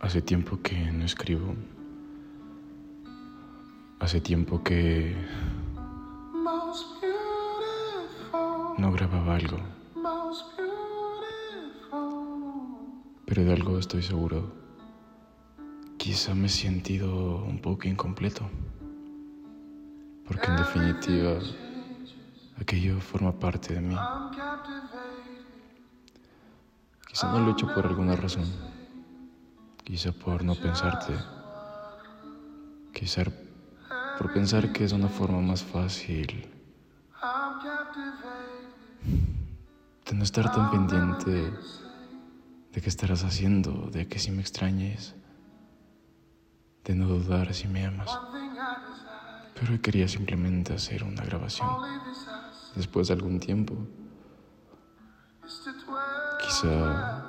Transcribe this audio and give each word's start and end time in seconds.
Hace 0.00 0.22
tiempo 0.22 0.58
que 0.62 0.90
no 0.90 1.04
escribo. 1.04 1.54
Hace 3.98 4.20
tiempo 4.22 4.62
que 4.64 5.14
no 8.78 8.92
grababa 8.92 9.36
algo. 9.36 9.58
Pero 13.26 13.44
de 13.44 13.52
algo 13.52 13.78
estoy 13.78 14.02
seguro. 14.02 14.50
Quizá 15.98 16.34
me 16.34 16.46
he 16.46 16.48
sentido 16.48 17.44
un 17.44 17.58
poco 17.58 17.88
incompleto. 17.88 18.48
Porque 20.26 20.46
en 20.46 20.56
definitiva, 20.56 21.38
aquello 22.60 23.00
forma 23.00 23.32
parte 23.32 23.74
de 23.74 23.80
mí. 23.80 23.96
Quizá 27.08 27.32
no 27.32 27.40
lo 27.40 27.48
he 27.48 27.52
hecho 27.52 27.72
por 27.74 27.86
alguna 27.86 28.14
razón. 28.14 28.46
Quizá 29.84 30.12
por 30.12 30.44
no 30.44 30.54
pensarte. 30.54 31.14
Quizá 32.92 33.24
por 34.18 34.32
pensar 34.32 34.72
que 34.72 34.84
es 34.84 34.92
una 34.92 35.08
forma 35.08 35.40
más 35.40 35.62
fácil 35.62 36.48
de 40.06 40.16
no 40.16 40.24
estar 40.24 40.52
tan 40.52 40.70
pendiente 40.70 41.52
de 42.72 42.80
qué 42.80 42.88
estarás 42.88 43.24
haciendo, 43.24 43.90
de 43.90 44.06
que 44.08 44.18
si 44.18 44.30
me 44.30 44.40
extrañes, 44.40 45.14
de 46.84 46.94
no 46.94 47.06
dudar 47.06 47.54
si 47.54 47.68
me 47.68 47.86
amas. 47.86 48.10
Pero 49.54 49.80
quería 49.80 50.08
simplemente 50.08 50.74
hacer 50.74 51.04
una 51.04 51.22
grabación. 51.22 51.68
Después 52.74 53.08
de 53.08 53.14
algún 53.14 53.40
tiempo, 53.40 53.74
quizá 56.42 57.26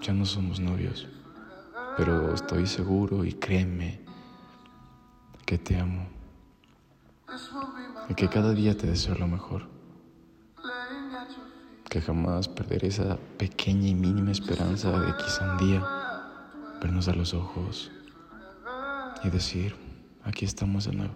ya 0.00 0.12
no 0.12 0.24
somos 0.24 0.58
novios, 0.58 1.06
pero 1.96 2.32
estoy 2.34 2.66
seguro 2.66 3.24
y 3.24 3.34
créeme 3.34 4.00
que 5.44 5.58
te 5.58 5.78
amo 5.78 6.08
y 8.08 8.14
que 8.14 8.28
cada 8.28 8.52
día 8.52 8.76
te 8.76 8.86
deseo 8.86 9.14
lo 9.14 9.28
mejor, 9.28 9.68
que 11.88 12.00
jamás 12.00 12.48
perderé 12.48 12.88
esa 12.88 13.18
pequeña 13.38 13.88
y 13.88 13.94
mínima 13.94 14.32
esperanza 14.32 14.98
de 14.98 15.14
quizá 15.16 15.52
un 15.52 15.58
día 15.58 16.00
vernos 16.80 17.08
a 17.08 17.14
los 17.14 17.34
ojos 17.34 17.90
y 19.22 19.30
decir, 19.30 19.76
aquí 20.24 20.44
estamos 20.44 20.86
de 20.86 20.92
nuevo. 20.92 21.14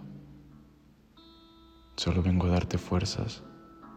Solo 1.97 2.21
vengo 2.21 2.47
a 2.47 2.51
darte 2.51 2.77
fuerzas, 2.77 3.41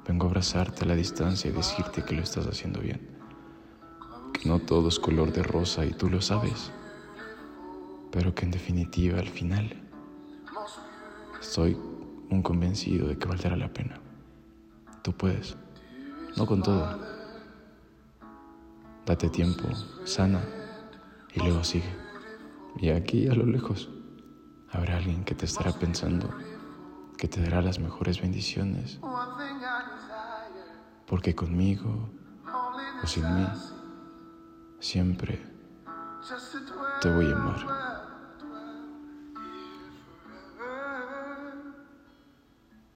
vengo 0.08 0.24
a 0.24 0.30
abrazarte 0.30 0.84
a 0.84 0.88
la 0.88 0.96
distancia 0.96 1.50
y 1.50 1.52
decirte 1.52 2.02
que 2.02 2.14
lo 2.14 2.22
estás 2.22 2.46
haciendo 2.46 2.80
bien. 2.80 3.06
Que 4.32 4.48
no 4.48 4.58
todo 4.58 4.88
es 4.88 4.98
color 4.98 5.32
de 5.32 5.42
rosa 5.42 5.84
y 5.84 5.92
tú 5.92 6.08
lo 6.08 6.22
sabes, 6.22 6.72
pero 8.10 8.34
que 8.34 8.46
en 8.46 8.50
definitiva 8.50 9.18
al 9.18 9.28
final 9.28 9.76
estoy 11.38 11.76
un 12.30 12.42
convencido 12.42 13.06
de 13.08 13.18
que 13.18 13.28
valdrá 13.28 13.54
la 13.54 13.68
pena. 13.68 14.00
Tú 15.02 15.12
puedes, 15.12 15.56
no 16.36 16.46
con 16.46 16.62
todo. 16.62 16.98
Date 19.04 19.28
tiempo, 19.28 19.68
sana 20.04 20.42
y 21.34 21.40
luego 21.40 21.62
sigue. 21.64 21.94
Y 22.78 22.90
aquí 22.90 23.28
a 23.28 23.34
lo 23.34 23.44
lejos 23.44 23.90
habrá 24.70 24.96
alguien 24.96 25.24
que 25.24 25.34
te 25.34 25.44
estará 25.44 25.72
pensando, 25.72 26.30
que 27.16 27.28
te 27.28 27.42
dará 27.42 27.60
las 27.62 27.78
mejores 27.78 28.20
bendiciones, 28.20 29.00
porque 31.08 31.34
conmigo 31.34 32.10
o 33.02 33.06
sin 33.06 33.24
mí 33.34 33.46
siempre 34.78 35.42
te 37.00 37.10
voy 37.10 37.30
a 37.30 37.32
amar. 37.32 38.17